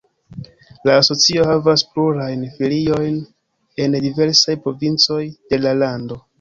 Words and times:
La 0.87 0.93
asocio 1.01 1.43
havas 1.49 1.83
plurajn 1.97 2.47
filiojn 2.55 3.21
en 3.85 4.01
diversaj 4.09 4.59
provincoj 4.67 5.23
de 5.33 5.65
la 5.65 5.79
lando. 5.87 6.23